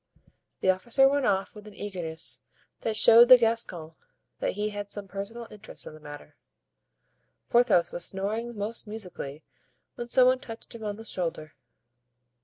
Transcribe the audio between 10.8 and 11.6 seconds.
on the shoulder.